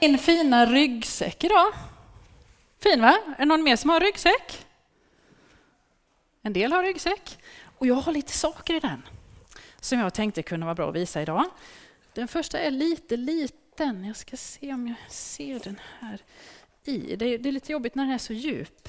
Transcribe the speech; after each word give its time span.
Min 0.00 0.18
fina 0.18 0.66
ryggsäck 0.66 1.44
idag. 1.44 1.72
Fin 2.82 3.00
va? 3.00 3.18
Är 3.26 3.38
det 3.38 3.44
någon 3.44 3.62
mer 3.62 3.76
som 3.76 3.90
har 3.90 4.00
ryggsäck? 4.00 4.66
En 6.42 6.52
del 6.52 6.72
har 6.72 6.82
ryggsäck. 6.82 7.38
Och 7.78 7.86
jag 7.86 7.94
har 7.94 8.12
lite 8.12 8.32
saker 8.32 8.74
i 8.74 8.80
den 8.80 9.02
som 9.80 9.98
jag 9.98 10.14
tänkte 10.14 10.42
kunde 10.42 10.66
vara 10.66 10.74
bra 10.74 10.88
att 10.88 10.94
visa 10.94 11.22
idag. 11.22 11.44
Den 12.14 12.28
första 12.28 12.58
är 12.58 12.70
lite 12.70 13.16
liten. 13.16 14.04
Jag 14.04 14.16
ska 14.16 14.36
se 14.36 14.72
om 14.72 14.88
jag 14.88 15.12
ser 15.12 15.58
den 15.58 15.80
här 16.00 16.20
i. 16.84 17.16
Det 17.16 17.24
är, 17.24 17.38
det 17.38 17.48
är 17.48 17.52
lite 17.52 17.72
jobbigt 17.72 17.94
när 17.94 18.04
den 18.04 18.14
är 18.14 18.18
så 18.18 18.32
djup. 18.32 18.88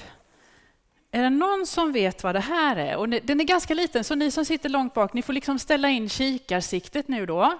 Är 1.10 1.22
det 1.22 1.30
någon 1.30 1.66
som 1.66 1.92
vet 1.92 2.22
vad 2.22 2.34
det 2.34 2.40
här 2.40 2.76
är? 2.76 2.96
Och 2.96 3.08
den 3.08 3.40
är 3.40 3.44
ganska 3.44 3.74
liten, 3.74 4.04
så 4.04 4.14
ni 4.14 4.30
som 4.30 4.44
sitter 4.44 4.68
långt 4.68 4.94
bak, 4.94 5.12
ni 5.12 5.22
får 5.22 5.32
liksom 5.32 5.58
ställa 5.58 5.88
in 5.88 6.08
kikarsiktet 6.08 7.08
nu 7.08 7.26
då. 7.26 7.58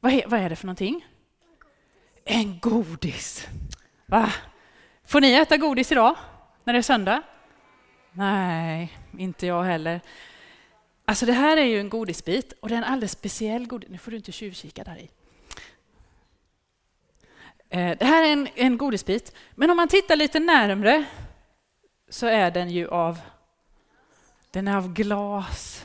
Vad 0.00 0.12
är, 0.12 0.26
vad 0.26 0.40
är 0.40 0.50
det 0.50 0.56
för 0.56 0.66
någonting? 0.66 1.06
En 2.30 2.58
godis. 2.58 3.46
Va? 4.06 4.32
Får 5.04 5.20
ni 5.20 5.32
äta 5.32 5.56
godis 5.56 5.92
idag, 5.92 6.16
när 6.64 6.72
det 6.72 6.78
är 6.78 6.82
söndag? 6.82 7.22
Nej, 8.12 8.98
inte 9.18 9.46
jag 9.46 9.62
heller. 9.62 10.00
Alltså 11.04 11.26
det 11.26 11.32
här 11.32 11.56
är 11.56 11.64
ju 11.64 11.80
en 11.80 11.88
godisbit 11.88 12.52
och 12.60 12.68
det 12.68 12.74
är 12.74 12.78
en 12.78 12.84
alldeles 12.84 13.12
speciell 13.12 13.66
godis. 13.66 13.90
Nu 13.90 13.98
får 13.98 14.10
du 14.10 14.16
inte 14.16 14.32
tjuvkika 14.32 14.84
där 14.84 14.96
i. 14.96 15.10
Eh, 17.68 17.98
det 17.98 18.04
här 18.04 18.22
är 18.22 18.32
en, 18.32 18.48
en 18.54 18.78
godisbit, 18.78 19.32
men 19.54 19.70
om 19.70 19.76
man 19.76 19.88
tittar 19.88 20.16
lite 20.16 20.40
närmre 20.40 21.04
så 22.08 22.26
är 22.26 22.50
den 22.50 22.70
ju 22.70 22.88
av, 22.88 23.18
den 24.50 24.68
är 24.68 24.76
av 24.76 24.92
glas. 24.92 25.84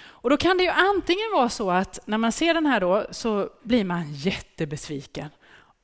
Och 0.00 0.30
då 0.30 0.36
kan 0.36 0.56
det 0.56 0.62
ju 0.62 0.70
antingen 0.70 1.32
vara 1.32 1.48
så 1.48 1.70
att 1.70 1.98
när 2.06 2.18
man 2.18 2.32
ser 2.32 2.54
den 2.54 2.66
här 2.66 2.80
då 2.80 3.06
så 3.10 3.50
blir 3.62 3.84
man 3.84 4.14
jättebesviken. 4.14 5.28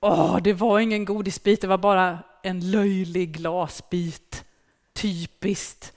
Åh, 0.07 0.39
det 0.43 0.53
var 0.53 0.79
ingen 0.79 1.05
godisbit, 1.05 1.61
det 1.61 1.67
var 1.67 1.79
bara 1.79 2.19
en 2.43 2.71
löjlig 2.71 3.33
glasbit. 3.33 4.45
Typiskt. 4.93 5.93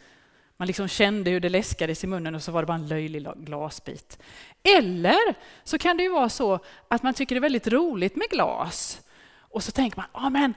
Man 0.57 0.67
liksom 0.67 0.87
kände 0.87 1.31
hur 1.31 1.39
det 1.39 1.49
läskades 1.49 2.03
i 2.03 2.07
munnen 2.07 2.35
och 2.35 2.43
så 2.43 2.51
var 2.51 2.61
det 2.61 2.67
bara 2.67 2.77
en 2.77 2.87
löjlig 2.87 3.27
glasbit. 3.35 4.19
Eller 4.63 5.35
så 5.63 5.77
kan 5.77 5.97
det 5.97 6.03
ju 6.03 6.09
vara 6.09 6.29
så 6.29 6.59
att 6.87 7.03
man 7.03 7.13
tycker 7.13 7.35
det 7.35 7.39
är 7.39 7.41
väldigt 7.41 7.67
roligt 7.67 8.15
med 8.15 8.29
glas. 8.29 9.01
Och 9.39 9.63
så 9.63 9.71
tänker 9.71 9.97
man, 9.97 10.05
ja 10.13 10.29
men 10.29 10.53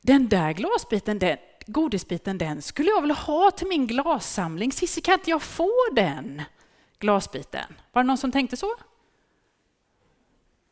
den 0.00 0.28
där 0.28 0.52
glasbiten, 0.52 1.18
den, 1.18 1.38
godisbiten, 1.66 2.38
den 2.38 2.62
skulle 2.62 2.90
jag 2.90 3.00
vilja 3.00 3.14
ha 3.14 3.50
till 3.50 3.66
min 3.66 3.86
glassamling. 3.86 4.72
Cissi, 4.72 5.00
kan 5.00 5.14
inte 5.14 5.30
jag 5.30 5.42
få 5.42 5.72
den 5.92 6.42
glasbiten? 6.98 7.74
Var 7.92 8.02
det 8.02 8.06
någon 8.06 8.18
som 8.18 8.32
tänkte 8.32 8.56
så? 8.56 8.74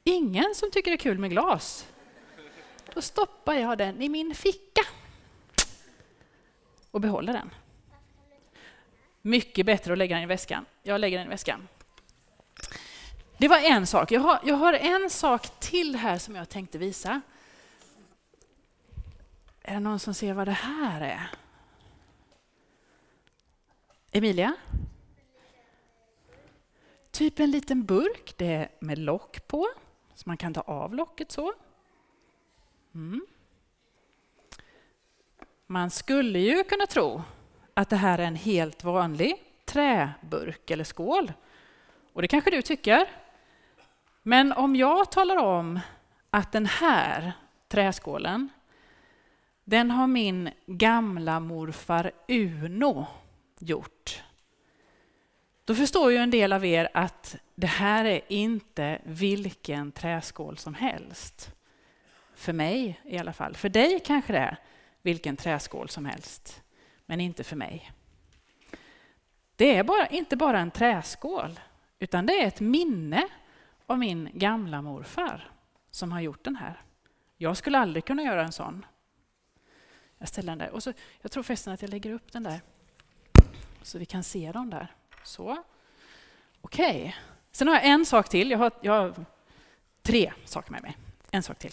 Ingen 0.05 0.55
som 0.55 0.71
tycker 0.71 0.91
det 0.91 0.95
är 0.95 0.99
kul 0.99 1.19
med 1.19 1.31
glas? 1.31 1.87
Då 2.95 3.03
stoppar 3.03 3.55
jag 3.55 3.79
den 3.79 4.03
i 4.03 4.09
min 4.09 4.35
ficka 4.35 4.83
och 6.91 7.01
behåller 7.01 7.33
den. 7.33 7.51
Mycket 9.23 9.67
bättre 9.67 9.93
att 9.93 9.99
lägga 9.99 10.17
den 10.17 10.23
i 10.23 10.27
väskan. 10.27 10.65
Jag 10.83 11.01
lägger 11.01 11.19
den 11.19 11.27
i 11.27 11.31
väskan. 11.31 11.69
Det 13.39 13.49
var 13.49 13.59
en 13.59 13.87
sak. 13.87 14.13
Jag 14.13 14.21
har, 14.21 14.41
jag 14.45 14.55
har 14.55 14.73
en 14.73 15.11
sak 15.11 15.61
till 15.61 15.97
här 15.97 16.19
som 16.19 16.37
jag 16.37 16.49
tänkte 16.49 16.79
visa. 16.79 17.21
Är 19.63 19.75
det 19.75 19.81
någon 19.81 19.99
som 19.99 20.15
ser 20.15 20.33
vad 20.33 20.49
det 20.49 20.53
här 20.53 21.01
är? 21.01 21.31
Emilia? 24.13 24.55
Typ 27.11 27.41
en 27.41 27.51
liten 27.51 27.85
burk, 27.85 28.35
det 28.37 28.47
är 28.47 28.69
med 28.79 28.99
lock 28.99 29.47
på, 29.47 29.69
så 30.15 30.23
man 30.27 30.37
kan 30.37 30.55
ta 30.55 30.61
av 30.61 30.95
locket 30.95 31.33
så. 31.33 31.55
Mm. 32.95 33.27
Man 35.67 35.91
skulle 35.91 36.39
ju 36.39 36.65
kunna 36.65 36.87
tro 36.87 37.23
att 37.75 37.91
det 37.91 37.97
här 37.97 38.19
är 38.19 38.23
en 38.23 38.37
helt 38.37 38.85
vanlig 38.85 39.35
träburk 39.65 40.71
eller 40.71 40.85
skål. 40.85 41.33
Och 42.13 42.23
det 42.23 42.29
kanske 42.29 42.51
du 42.51 42.63
tycker. 42.63 43.09
Men 44.23 44.53
om 44.53 44.77
jag 44.77 45.13
talar 45.13 45.37
om 45.37 45.81
att 46.31 46.53
den 46.53 46.67
här 46.67 47.33
träskålen, 47.69 48.49
den 49.65 49.91
har 49.91 50.07
min 50.07 50.51
gamla 50.67 51.41
morfar 51.41 52.13
Uno 52.29 53.07
gjort. 53.59 54.23
Då 55.65 55.75
förstår 55.75 56.13
ju 56.13 56.17
en 56.17 56.31
del 56.31 56.53
av 56.53 56.65
er 56.65 56.89
att 56.95 57.37
det 57.55 57.67
här 57.67 58.05
är 58.05 58.21
inte 58.29 59.01
vilken 59.05 59.93
träskål 59.93 60.59
som 60.59 60.75
helst. 60.75 61.55
För 62.35 62.53
mig 62.53 63.01
i 63.05 63.19
alla 63.19 63.33
fall. 63.33 63.57
För 63.57 63.69
dig 63.69 64.01
kanske 64.05 64.33
det 64.33 64.39
är 64.39 64.57
vilken 65.03 65.37
träskål 65.37 65.89
som 65.89 66.05
helst, 66.05 66.63
men 67.07 67.21
inte 67.21 67.45
för 67.45 67.57
mig. 67.57 67.93
Det 69.57 69.77
är 69.77 69.85
bara, 69.85 70.07
inte 70.07 70.37
bara 70.37 70.61
en 70.61 70.71
träskål, 70.71 71.61
utan 71.99 72.27
det 72.27 72.43
är 72.43 72.47
ett 72.47 72.61
minne 72.61 73.29
av 73.87 73.99
min 73.99 74.31
gamla 74.33 74.83
morfar 74.83 75.51
som 75.91 76.13
har 76.13 76.21
gjort 76.21 76.45
den 76.45 76.57
här. 76.57 76.83
Jag 77.37 77.57
skulle 77.57 77.79
aldrig 77.79 78.05
kunna 78.05 78.23
göra 78.23 78.45
en 78.45 78.53
sån. 78.53 78.87
Jag 80.19 80.29
ställer 80.29 80.53
den 80.53 80.59
där. 80.59 80.71
Och 80.71 80.83
så, 80.83 80.93
jag 81.23 81.31
tror 81.31 81.43
förresten 81.43 81.73
att 81.73 81.83
jag 81.83 81.91
lägger 81.91 82.13
upp 82.13 82.33
den 82.33 82.43
där 82.43 82.61
så 83.83 83.99
vi 83.99 84.07
kan 84.07 84.23
se 84.23 84.53
dem 84.53 84.71
där. 84.71 84.95
Så. 85.25 85.65
Okej. 86.61 87.01
Okay. 87.01 87.13
Sen 87.53 87.69
har 87.69 87.75
jag 87.75 87.85
en 87.85 88.07
sak 88.07 88.29
till. 88.29 88.51
Jag 88.51 88.59
har, 88.59 88.73
jag 88.81 88.93
har 88.93 89.25
tre 90.03 90.33
saker 90.45 90.73
med 90.73 90.83
mig. 90.83 90.97
En 91.31 91.43
sak 91.43 91.59
till. 91.59 91.73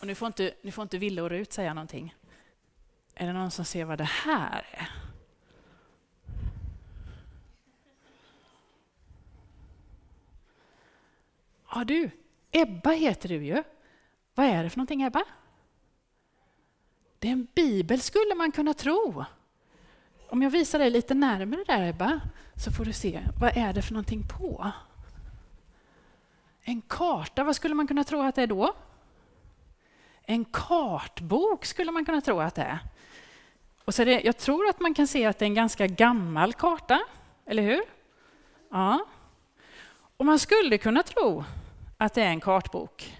Och 0.00 0.06
nu 0.06 0.14
får 0.14 0.26
inte, 0.26 0.54
nu 0.62 0.70
får 0.70 0.82
inte 0.82 0.98
Ville 0.98 1.22
och 1.22 1.30
Rut 1.30 1.52
säga 1.52 1.74
någonting. 1.74 2.14
Är 3.14 3.26
det 3.26 3.32
någon 3.32 3.50
som 3.50 3.64
ser 3.64 3.84
vad 3.84 3.98
det 3.98 4.04
här 4.04 4.66
är? 4.70 4.90
Ja 11.70 11.84
du, 11.84 12.10
Ebba 12.50 12.90
heter 12.90 13.28
du 13.28 13.44
ju. 13.44 13.62
Vad 14.34 14.46
är 14.46 14.64
det 14.64 14.70
för 14.70 14.78
någonting 14.78 15.02
Ebba? 15.02 15.24
Det 17.18 17.28
är 17.28 17.32
en 17.32 17.46
bibel 17.54 18.00
skulle 18.00 18.34
man 18.34 18.52
kunna 18.52 18.74
tro. 18.74 19.24
Om 20.28 20.42
jag 20.42 20.50
visar 20.50 20.78
dig 20.78 20.90
lite 20.90 21.14
närmare 21.14 21.64
där 21.66 21.88
Ebba, 21.88 22.20
så 22.56 22.72
får 22.72 22.84
du 22.84 22.92
se. 22.92 23.20
Vad 23.40 23.56
är 23.56 23.72
det 23.72 23.82
för 23.82 23.92
någonting 23.92 24.28
på? 24.38 24.72
En 26.62 26.82
karta, 26.82 27.44
vad 27.44 27.56
skulle 27.56 27.74
man 27.74 27.86
kunna 27.86 28.04
tro 28.04 28.22
att 28.22 28.34
det 28.34 28.42
är 28.42 28.46
då? 28.46 28.74
En 30.30 30.44
kartbok 30.44 31.64
skulle 31.64 31.92
man 31.92 32.04
kunna 32.04 32.20
tro 32.20 32.40
att 32.40 32.54
det 32.54 32.62
är. 32.62 32.78
Och 33.84 33.94
så 33.94 34.04
det, 34.04 34.20
jag 34.20 34.36
tror 34.36 34.68
att 34.68 34.80
man 34.80 34.94
kan 34.94 35.06
se 35.06 35.26
att 35.26 35.38
det 35.38 35.44
är 35.44 35.46
en 35.46 35.54
ganska 35.54 35.86
gammal 35.86 36.52
karta, 36.52 37.00
eller 37.46 37.62
hur? 37.62 37.82
Ja. 38.70 39.06
Och 40.16 40.26
man 40.26 40.38
skulle 40.38 40.78
kunna 40.78 41.02
tro 41.02 41.44
att 41.98 42.14
det 42.14 42.22
är 42.22 42.28
en 42.28 42.40
kartbok. 42.40 43.18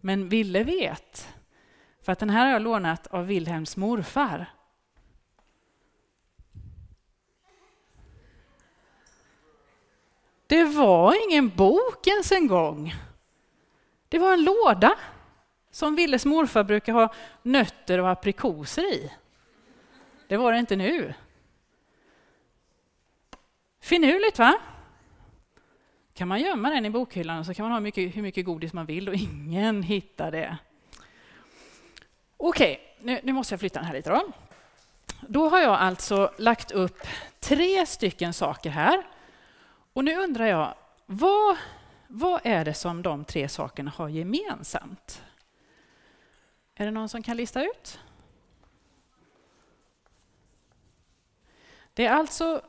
Men 0.00 0.28
Ville 0.28 0.64
vet, 0.64 1.28
för 2.00 2.12
att 2.12 2.18
den 2.18 2.30
här 2.30 2.44
har 2.44 2.52
jag 2.52 2.62
lånat 2.62 3.06
av 3.06 3.26
Wilhelms 3.26 3.76
morfar. 3.76 4.46
Det 10.46 10.64
var 10.64 11.28
ingen 11.28 11.48
bok 11.48 12.06
ens 12.06 12.32
en 12.32 12.46
gång. 12.46 12.94
Det 14.08 14.18
var 14.18 14.32
en 14.32 14.44
låda 14.44 14.98
som 15.70 15.96
Willes 15.96 16.24
morfar 16.24 16.64
brukar 16.64 16.92
ha 16.92 17.14
nötter 17.42 18.00
och 18.00 18.10
aprikoser 18.10 18.94
i. 18.94 19.12
Det 20.28 20.36
var 20.36 20.52
det 20.52 20.58
inte 20.58 20.76
nu. 20.76 21.14
Finurligt 23.80 24.38
va? 24.38 24.58
kan 26.16 26.28
man 26.28 26.40
gömma 26.40 26.70
den 26.70 26.84
i 26.84 26.90
bokhyllan 26.90 27.38
och 27.38 27.46
så 27.46 27.54
kan 27.54 27.62
man 27.62 27.72
ha 27.72 27.80
mycket, 27.80 28.16
hur 28.16 28.22
mycket 28.22 28.44
godis 28.44 28.72
man 28.72 28.86
vill 28.86 29.08
och 29.08 29.14
ingen 29.14 29.82
hittar 29.82 30.30
det. 30.30 30.56
Okej, 32.36 32.80
nu, 33.00 33.20
nu 33.22 33.32
måste 33.32 33.52
jag 33.52 33.60
flytta 33.60 33.78
den 33.78 33.86
här 33.86 33.94
lite 33.94 34.10
då. 34.10 34.32
Då 35.20 35.48
har 35.48 35.60
jag 35.60 35.74
alltså 35.74 36.30
lagt 36.38 36.70
upp 36.70 37.06
tre 37.40 37.86
stycken 37.86 38.32
saker 38.32 38.70
här. 38.70 39.02
Och 39.92 40.04
nu 40.04 40.16
undrar 40.16 40.46
jag, 40.46 40.74
vad 41.06 41.56
vad 42.08 42.40
är 42.44 42.64
det 42.64 42.74
som 42.74 43.02
de 43.02 43.24
tre 43.24 43.48
sakerna 43.48 43.90
har 43.90 44.08
gemensamt? 44.08 45.22
Är 46.74 46.84
det 46.84 46.90
någon 46.90 47.08
som 47.08 47.22
kan 47.22 47.36
lista 47.36 47.64
ut? 47.64 48.00
Det 51.94 52.06
är 52.06 52.12
alltså 52.12 52.62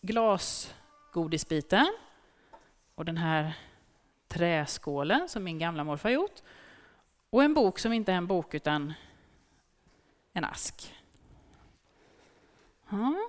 glasgodisbiten 0.00 1.96
och 2.94 3.04
den 3.04 3.16
här 3.16 3.58
träskålen 4.28 5.28
som 5.28 5.44
min 5.44 5.58
gamla 5.58 5.84
morfar 5.84 6.10
gjort 6.10 6.42
och 7.30 7.44
en 7.44 7.54
bok 7.54 7.78
som 7.78 7.92
inte 7.92 8.12
är 8.12 8.16
en 8.16 8.26
bok 8.26 8.54
utan 8.54 8.94
en 10.32 10.44
ask. 10.44 10.94
Ja. 12.88 13.28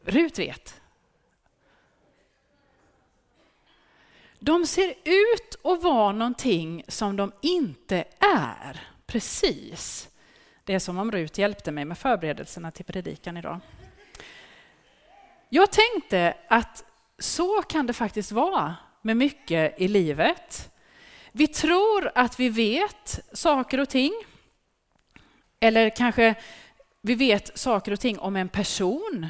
Rut 0.00 0.38
vet. 0.38 0.80
De 4.44 4.66
ser 4.66 4.94
ut 5.04 5.56
att 5.64 5.82
vara 5.82 6.12
någonting 6.12 6.84
som 6.88 7.16
de 7.16 7.32
inte 7.40 8.04
är. 8.18 8.88
Precis. 9.06 10.08
Det 10.64 10.74
är 10.74 10.78
som 10.78 10.98
om 10.98 11.12
Rut 11.12 11.38
hjälpte 11.38 11.72
mig 11.72 11.84
med 11.84 11.98
förberedelserna 11.98 12.70
till 12.70 12.84
predikan 12.84 13.36
idag. 13.36 13.60
Jag 15.48 15.68
tänkte 15.72 16.34
att 16.48 16.84
så 17.18 17.62
kan 17.62 17.86
det 17.86 17.92
faktiskt 17.92 18.32
vara 18.32 18.74
med 19.02 19.16
mycket 19.16 19.80
i 19.80 19.88
livet. 19.88 20.70
Vi 21.32 21.46
tror 21.46 22.10
att 22.14 22.40
vi 22.40 22.48
vet 22.48 23.20
saker 23.32 23.80
och 23.80 23.88
ting. 23.88 24.12
Eller 25.60 25.90
kanske 25.90 26.34
vi 27.00 27.14
vet 27.14 27.58
saker 27.58 27.92
och 27.92 28.00
ting 28.00 28.18
om 28.18 28.36
en 28.36 28.48
person. 28.48 29.26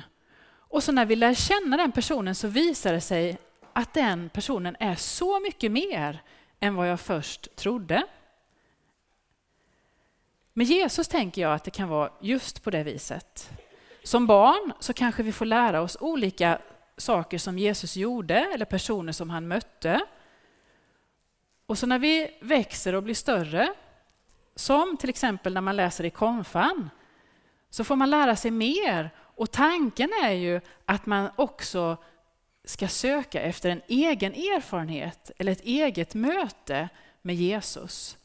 Och 0.57 0.83
så 0.83 0.93
när 0.93 1.07
vi 1.07 1.17
lär 1.17 1.35
känna 1.35 1.77
den 1.77 1.93
personen 1.93 2.35
så 2.35 2.49
visar 2.49 2.93
det 2.93 3.01
sig 3.01 3.39
att 3.75 3.95
den 3.95 4.29
personen 4.29 4.77
är 4.81 4.95
så 4.95 5.41
mycket 5.41 5.73
mer 5.73 6.23
än 6.61 6.75
vad 6.75 6.89
jag 6.89 7.01
först 7.01 7.57
trodde. 7.57 8.07
Med 10.53 10.67
Jesus 10.67 11.09
tänker 11.09 11.43
jag 11.43 11.55
att 11.55 11.65
det 11.65 11.71
kan 11.71 11.89
vara 11.89 12.11
just 12.21 12.63
på 12.63 12.71
det 12.71 12.83
viset. 12.83 13.51
Som 14.03 14.27
barn 14.27 14.73
så 14.81 14.93
kanske 14.93 15.23
vi 15.23 15.33
får 15.33 15.45
lära 15.45 15.81
oss 15.81 15.97
olika 16.01 16.59
saker 16.97 17.39
som 17.39 17.59
Jesus 17.59 17.97
gjorde 17.97 18.35
eller 18.35 18.65
personer 18.65 19.13
som 19.13 19.31
han 19.31 19.49
mötte. 19.49 20.01
Och 21.67 21.79
så 21.79 21.87
när 21.87 21.99
vi 21.99 22.39
växer 22.41 22.95
och 22.95 23.03
blir 23.03 23.15
större, 23.15 23.75
som 24.55 24.97
till 24.97 25.09
exempel 25.11 25.55
när 25.55 25.61
man 25.61 25.77
läser 25.77 26.05
i 26.05 26.11
konfan, 26.11 26.91
så 27.71 27.85
får 27.85 27.97
man 27.97 28.11
lära 28.11 28.37
sig 28.37 28.51
mer. 28.51 29.11
Och 29.17 29.51
tanken 29.51 30.11
är 30.25 30.33
ju 30.33 30.61
att 30.85 31.07
man 31.07 31.31
också 31.37 31.97
ska 32.65 32.89
söka 32.89 33.41
efter 33.41 33.71
en 33.71 33.83
egen 33.89 34.33
erfarenhet 34.33 35.31
eller 35.39 35.53
ett 35.53 35.65
eget 35.65 36.15
möte 36.15 36.89
med 37.23 37.35
Jesus. 37.35 38.19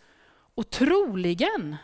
Och 0.55 0.69
troligen, 0.69 1.75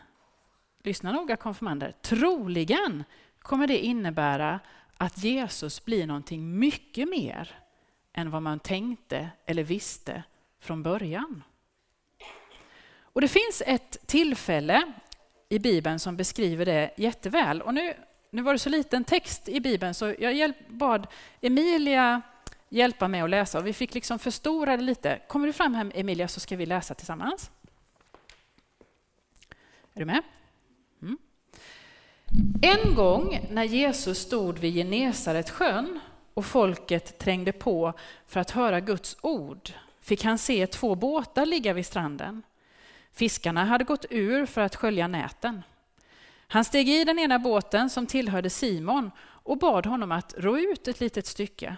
lyssna 0.83 1.11
noga 1.11 1.35
konfirmander, 1.35 1.93
troligen 2.01 3.03
kommer 3.39 3.67
det 3.67 3.79
innebära 3.79 4.59
att 4.97 5.23
Jesus 5.23 5.85
blir 5.85 6.07
någonting 6.07 6.59
mycket 6.59 7.09
mer 7.09 7.59
än 8.13 8.31
vad 8.31 8.41
man 8.41 8.59
tänkte 8.59 9.29
eller 9.45 9.63
visste 9.63 10.23
från 10.59 10.83
början. 10.83 11.43
Och 12.99 13.21
Det 13.21 13.27
finns 13.27 13.63
ett 13.65 13.97
tillfälle 14.05 14.93
i 15.49 15.59
Bibeln 15.59 15.99
som 15.99 16.17
beskriver 16.17 16.65
det 16.65 16.93
jätteväl. 16.97 17.61
Och 17.61 17.73
nu, 17.73 17.93
nu 18.29 18.41
var 18.41 18.53
det 18.53 18.59
så 18.59 18.69
liten 18.69 19.03
text 19.03 19.49
i 19.49 19.59
Bibeln 19.59 19.93
så 19.93 20.15
jag 20.19 20.53
bad 20.67 21.07
Emilia 21.41 22.21
hjälpa 22.69 23.07
mig 23.07 23.21
att 23.21 23.29
läsa 23.29 23.59
och 23.59 23.67
vi 23.67 23.73
fick 23.73 23.93
liksom 23.93 24.19
förstora 24.19 24.77
det 24.77 24.83
lite. 24.83 25.19
Kommer 25.27 25.47
du 25.47 25.53
fram 25.53 25.75
här 25.75 25.91
Emilia 25.95 26.27
så 26.27 26.39
ska 26.39 26.55
vi 26.55 26.65
läsa 26.65 26.93
tillsammans. 26.93 27.51
Är 29.93 29.99
du 29.99 30.05
med? 30.05 30.21
Mm. 31.01 31.17
En 32.61 32.95
gång 32.95 33.47
när 33.51 33.63
Jesus 33.63 34.19
stod 34.19 34.59
vid 34.59 34.73
Genesaret 34.73 35.49
sjön 35.49 35.99
och 36.33 36.45
folket 36.45 37.19
trängde 37.19 37.51
på 37.51 37.93
för 38.25 38.39
att 38.39 38.51
höra 38.51 38.79
Guds 38.79 39.17
ord 39.21 39.71
fick 40.05 40.23
han 40.23 40.37
se 40.37 40.67
två 40.67 40.95
båtar 40.95 41.45
ligga 41.45 41.73
vid 41.73 41.85
stranden. 41.85 42.43
Fiskarna 43.13 43.65
hade 43.65 43.83
gått 43.83 44.05
ur 44.09 44.45
för 44.45 44.61
att 44.61 44.75
skölja 44.75 45.07
näten. 45.07 45.63
Han 46.47 46.65
steg 46.65 46.89
i 46.89 47.03
den 47.03 47.19
ena 47.19 47.39
båten 47.39 47.89
som 47.89 48.07
tillhörde 48.07 48.49
Simon 48.49 49.11
och 49.19 49.57
bad 49.57 49.85
honom 49.85 50.11
att 50.11 50.33
ro 50.37 50.57
ut 50.57 50.87
ett 50.87 50.99
litet 50.99 51.25
stycke. 51.25 51.77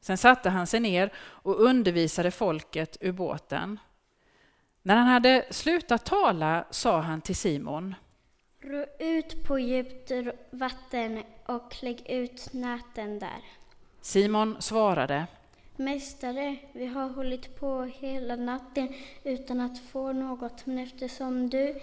Sen 0.00 0.18
satte 0.18 0.50
han 0.50 0.66
sig 0.66 0.80
ner 0.80 1.12
och 1.18 1.60
undervisade 1.60 2.30
folket 2.30 2.96
ur 3.00 3.12
båten. 3.12 3.80
När 4.82 4.96
han 4.96 5.06
hade 5.06 5.46
slutat 5.50 6.04
tala 6.06 6.64
sa 6.70 7.00
han 7.00 7.20
till 7.20 7.36
Simon. 7.36 7.94
Ro 8.60 8.84
ut 8.98 9.44
på 9.44 9.58
djupt 9.58 10.10
vatten 10.50 11.22
och 11.46 11.76
lägg 11.82 12.10
ut 12.10 12.52
näten 12.52 13.18
där. 13.18 13.44
Simon 14.00 14.56
svarade. 14.62 15.26
Mästare, 15.76 16.56
vi 16.72 16.86
har 16.86 17.08
hållit 17.08 17.60
på 17.60 17.82
hela 17.82 18.36
natten 18.36 18.94
utan 19.24 19.60
att 19.60 19.78
få 19.78 20.12
något, 20.12 20.66
men 20.66 20.78
eftersom 20.78 21.50
du 21.50 21.80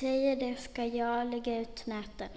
säger 0.00 0.36
det 0.36 0.60
ska 0.60 0.84
jag 0.84 1.26
lägga 1.26 1.60
ut 1.60 1.86
näten. 1.86 2.28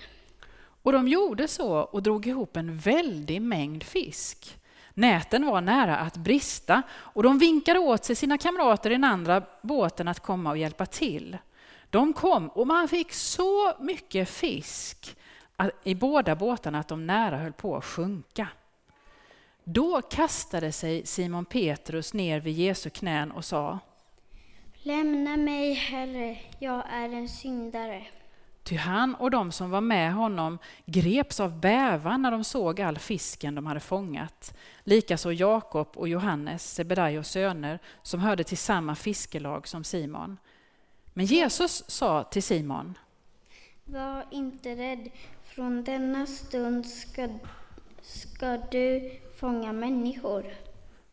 Och 0.82 0.92
de 0.92 1.08
gjorde 1.08 1.48
så 1.48 1.78
och 1.78 2.04
drog 2.04 2.28
ihop 2.28 2.58
en 2.58 2.78
väldig 2.78 3.42
mängd 3.42 3.84
fisk. 3.84 4.58
Näten 4.98 5.46
var 5.46 5.62
nära 5.62 5.98
att 5.98 6.18
brista 6.18 6.82
och 6.92 7.24
de 7.24 7.38
vinkade 7.38 7.80
åt 7.80 8.06
sig 8.06 8.16
sina 8.16 8.38
kamrater 8.38 8.90
i 8.90 8.94
den 8.94 9.04
andra 9.04 9.44
båten 9.62 10.08
att 10.08 10.20
komma 10.20 10.50
och 10.50 10.58
hjälpa 10.58 10.86
till. 10.86 11.38
De 11.90 12.14
kom 12.14 12.50
och 12.50 12.68
man 12.68 12.88
fick 12.88 13.14
så 13.14 13.74
mycket 13.80 14.30
fisk 14.30 15.18
i 15.84 15.96
båda 15.96 16.36
båtarna 16.36 16.80
att 16.80 16.88
de 16.88 17.08
nära 17.08 17.38
höll 17.38 17.54
på 17.54 17.78
att 17.78 17.86
sjunka. 17.86 18.48
Då 19.64 20.02
kastade 20.02 20.72
sig 20.72 21.06
Simon 21.06 21.46
Petrus 21.46 22.14
ner 22.14 22.40
vid 22.40 22.54
Jesu 22.54 22.90
knän 22.90 23.32
och 23.32 23.46
sa 23.46 23.80
Lämna 24.74 25.38
mig, 25.38 25.74
Herre, 25.74 26.38
jag 26.60 26.84
är 26.90 27.10
en 27.10 27.30
syndare. 27.30 28.06
Ty 28.66 28.76
han 28.76 29.16
och 29.16 29.32
de 29.32 29.52
som 29.52 29.70
var 29.70 29.82
med 29.82 30.14
honom 30.14 30.60
greps 30.86 31.40
av 31.40 31.60
bävan 31.60 32.22
när 32.22 32.32
de 32.32 32.44
såg 32.44 32.82
all 32.82 32.98
fisken 32.98 33.56
de 33.56 33.66
hade 33.66 33.80
fångat. 33.80 34.58
Likaså 34.84 35.32
Jakob 35.32 35.88
och 35.96 36.08
Johannes, 36.08 36.74
Sebedaios 36.74 37.28
söner, 37.28 37.80
som 38.02 38.20
hörde 38.20 38.44
till 38.44 38.58
samma 38.58 38.96
fiskelag 38.96 39.68
som 39.68 39.84
Simon. 39.84 40.38
Men 41.14 41.26
Jesus 41.26 41.84
sa 41.88 42.24
till 42.24 42.44
Simon. 42.44 42.98
Var 43.84 44.26
inte 44.32 44.76
rädd, 44.76 45.12
från 45.44 45.84
denna 45.84 46.26
stund 46.26 46.88
ska, 46.88 47.30
ska 48.02 48.58
du 48.58 49.20
fånga 49.40 49.74
människor. 49.74 50.46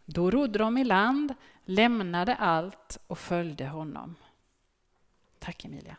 Då 0.04 0.30
rodde 0.30 0.58
de 0.58 0.78
i 0.78 0.84
land, 0.84 1.34
lämnade 1.64 2.34
allt 2.34 2.98
och 3.06 3.18
följde 3.18 3.66
honom. 3.66 4.14
Tack 5.38 5.64
Emilia. 5.64 5.96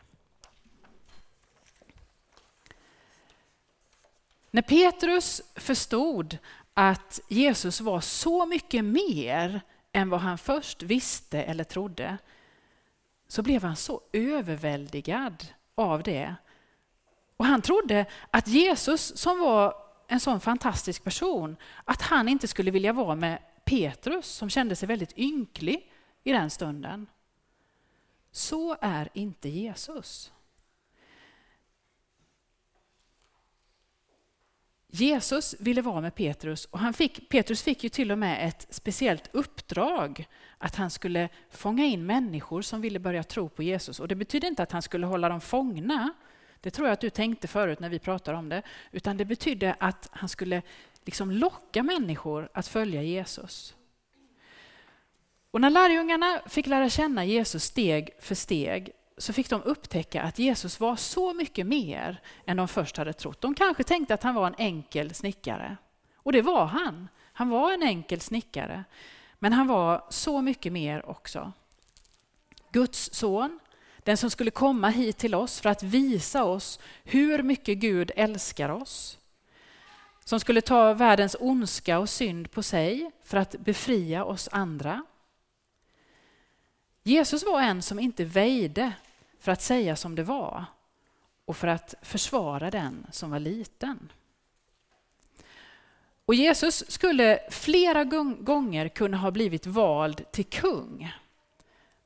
När 4.54 4.62
Petrus 4.62 5.42
förstod 5.54 6.38
att 6.74 7.20
Jesus 7.28 7.80
var 7.80 8.00
så 8.00 8.46
mycket 8.46 8.84
mer 8.84 9.60
än 9.92 10.10
vad 10.10 10.20
han 10.20 10.38
först 10.38 10.82
visste 10.82 11.42
eller 11.42 11.64
trodde, 11.64 12.18
så 13.28 13.42
blev 13.42 13.62
han 13.62 13.76
så 13.76 14.00
överväldigad 14.12 15.46
av 15.74 16.02
det. 16.02 16.34
Och 17.36 17.44
han 17.44 17.62
trodde 17.62 18.06
att 18.30 18.48
Jesus, 18.48 19.18
som 19.18 19.38
var 19.40 19.74
en 20.08 20.20
sån 20.20 20.40
fantastisk 20.40 21.04
person, 21.04 21.56
att 21.84 22.02
han 22.02 22.28
inte 22.28 22.48
skulle 22.48 22.70
vilja 22.70 22.92
vara 22.92 23.14
med 23.14 23.38
Petrus, 23.64 24.26
som 24.26 24.50
kände 24.50 24.76
sig 24.76 24.88
väldigt 24.88 25.18
ynklig 25.18 25.92
i 26.24 26.32
den 26.32 26.50
stunden. 26.50 27.06
Så 28.30 28.76
är 28.80 29.08
inte 29.14 29.48
Jesus. 29.48 30.32
Jesus 35.00 35.54
ville 35.58 35.82
vara 35.82 36.00
med 36.00 36.14
Petrus 36.14 36.64
och 36.64 36.78
han 36.78 36.94
fick, 36.94 37.28
Petrus 37.28 37.62
fick 37.62 37.84
ju 37.84 37.90
till 37.90 38.12
och 38.12 38.18
med 38.18 38.48
ett 38.48 38.66
speciellt 38.70 39.28
uppdrag 39.32 40.28
att 40.58 40.76
han 40.76 40.90
skulle 40.90 41.28
fånga 41.50 41.84
in 41.84 42.06
människor 42.06 42.62
som 42.62 42.80
ville 42.80 42.98
börja 42.98 43.22
tro 43.22 43.48
på 43.48 43.62
Jesus. 43.62 44.00
Och 44.00 44.08
Det 44.08 44.14
betyder 44.14 44.48
inte 44.48 44.62
att 44.62 44.72
han 44.72 44.82
skulle 44.82 45.06
hålla 45.06 45.28
dem 45.28 45.40
fångna. 45.40 46.12
Det 46.60 46.70
tror 46.70 46.88
jag 46.88 46.92
att 46.92 47.00
du 47.00 47.10
tänkte 47.10 47.48
förut 47.48 47.80
när 47.80 47.88
vi 47.88 47.98
pratade 47.98 48.38
om 48.38 48.48
det. 48.48 48.62
Utan 48.92 49.16
det 49.16 49.24
betydde 49.24 49.76
att 49.78 50.08
han 50.12 50.28
skulle 50.28 50.62
liksom 51.04 51.30
locka 51.30 51.82
människor 51.82 52.48
att 52.54 52.68
följa 52.68 53.02
Jesus. 53.02 53.74
Och 55.50 55.60
när 55.60 55.70
lärjungarna 55.70 56.40
fick 56.46 56.66
lära 56.66 56.88
känna 56.88 57.24
Jesus 57.24 57.64
steg 57.64 58.10
för 58.20 58.34
steg 58.34 58.92
så 59.18 59.32
fick 59.32 59.50
de 59.50 59.62
upptäcka 59.62 60.22
att 60.22 60.38
Jesus 60.38 60.80
var 60.80 60.96
så 60.96 61.34
mycket 61.34 61.66
mer 61.66 62.20
än 62.46 62.56
de 62.56 62.68
först 62.68 62.96
hade 62.96 63.12
trott. 63.12 63.40
De 63.40 63.54
kanske 63.54 63.84
tänkte 63.84 64.14
att 64.14 64.22
han 64.22 64.34
var 64.34 64.46
en 64.46 64.54
enkel 64.58 65.14
snickare. 65.14 65.76
Och 66.16 66.32
det 66.32 66.42
var 66.42 66.66
han. 66.66 67.08
Han 67.32 67.48
var 67.48 67.72
en 67.72 67.82
enkel 67.82 68.20
snickare. 68.20 68.84
Men 69.38 69.52
han 69.52 69.66
var 69.66 70.04
så 70.10 70.42
mycket 70.42 70.72
mer 70.72 71.08
också. 71.08 71.52
Guds 72.72 73.14
son, 73.14 73.60
den 73.98 74.16
som 74.16 74.30
skulle 74.30 74.50
komma 74.50 74.88
hit 74.88 75.18
till 75.18 75.34
oss 75.34 75.60
för 75.60 75.68
att 75.68 75.82
visa 75.82 76.44
oss 76.44 76.80
hur 77.04 77.42
mycket 77.42 77.78
Gud 77.78 78.10
älskar 78.16 78.68
oss. 78.68 79.18
Som 80.24 80.40
skulle 80.40 80.60
ta 80.60 80.94
världens 80.94 81.36
ondska 81.40 81.98
och 81.98 82.08
synd 82.08 82.50
på 82.50 82.62
sig 82.62 83.10
för 83.24 83.36
att 83.36 83.56
befria 83.58 84.24
oss 84.24 84.48
andra. 84.52 85.04
Jesus 87.06 87.44
var 87.44 87.62
en 87.62 87.82
som 87.82 87.98
inte 87.98 88.24
väjde 88.24 88.92
för 89.40 89.52
att 89.52 89.62
säga 89.62 89.96
som 89.96 90.14
det 90.14 90.22
var 90.22 90.64
och 91.44 91.56
för 91.56 91.68
att 91.68 91.94
försvara 92.02 92.70
den 92.70 93.06
som 93.10 93.30
var 93.30 93.38
liten. 93.38 94.12
Och 96.24 96.34
Jesus 96.34 96.90
skulle 96.90 97.40
flera 97.50 98.04
gånger 98.40 98.88
kunna 98.88 99.16
ha 99.16 99.30
blivit 99.30 99.66
vald 99.66 100.32
till 100.32 100.44
kung. 100.44 101.12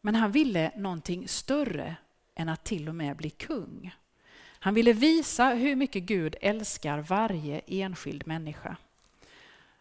Men 0.00 0.14
han 0.14 0.32
ville 0.32 0.72
någonting 0.76 1.28
större 1.28 1.96
än 2.34 2.48
att 2.48 2.64
till 2.64 2.88
och 2.88 2.94
med 2.94 3.16
bli 3.16 3.30
kung. 3.30 3.94
Han 4.40 4.74
ville 4.74 4.92
visa 4.92 5.48
hur 5.48 5.76
mycket 5.76 6.02
Gud 6.02 6.36
älskar 6.40 6.98
varje 6.98 7.60
enskild 7.66 8.26
människa. 8.26 8.76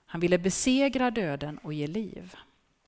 Han 0.06 0.22
ville 0.22 0.38
besegra 0.38 1.12
döden 1.12 1.58
och 1.58 1.74
ge 1.74 1.88
liv. 1.88 2.36